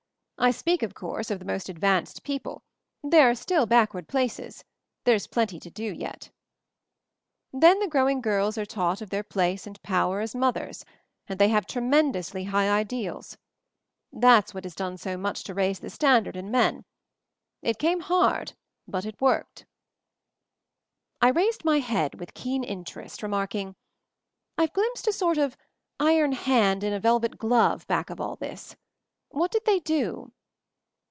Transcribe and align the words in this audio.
I 0.43 0.49
speak, 0.49 0.81
of 0.81 0.95
course, 0.95 1.29
of 1.29 1.37
the 1.37 1.45
most 1.45 1.69
advanced 1.69 2.23
people— 2.23 2.63
there 3.13 3.29
are 3.29 3.35
still 3.35 3.67
backward 3.67 4.07
places— 4.07 4.63
there's 5.05 5.27
plenty 5.27 5.59
to 5.59 5.69
do 5.69 5.83
yet. 5.83 6.31
"Then 7.53 7.77
the 7.79 7.87
growing 7.87 8.21
girls 8.21 8.57
are 8.57 8.65
taught 8.65 9.01
of 9.03 9.11
their 9.11 9.21
place 9.21 9.67
and 9.67 9.79
power 9.83 10.19
as 10.19 10.33
mothers— 10.33 10.83
and 11.27 11.37
they 11.37 11.49
have 11.49 11.67
tremendously 11.67 12.45
high 12.45 12.67
ideals. 12.71 13.37
That's 14.11 14.51
what 14.51 14.63
108 14.63 14.63
MOVING 14.63 14.63
THE 14.63 14.63
MOUNTAIN 14.63 14.63
has 14.63 14.75
done 14.75 14.97
so 14.97 15.21
much 15.21 15.43
to 15.43 15.53
raise 15.53 15.79
the 15.79 15.89
standard 15.95 16.35
in 16.35 16.49
men. 16.49 16.85
It 17.61 17.77
came 17.77 17.99
hard, 17.99 18.53
but 18.87 19.05
it 19.05 19.21
worked." 19.21 19.67
I 21.21 21.27
raised 21.29 21.63
my 21.63 21.77
head 21.77 22.19
with 22.19 22.33
keen 22.33 22.63
interest, 22.63 23.21
re 23.21 23.29
marking, 23.29 23.75
"I've 24.57 24.73
glimpsed 24.73 25.07
a 25.07 25.13
sort 25.13 25.37
of 25.37 25.55
Iron 25.99 26.31
hand 26.31 26.83
in 26.83 26.93
a 26.93 26.99
velvet 26.99 27.37
glove* 27.37 27.85
back 27.85 28.09
of 28.09 28.19
all 28.19 28.37
this. 28.37 28.75
What 29.33 29.49
did 29.49 29.63
they 29.63 29.79
do?" 29.79 30.33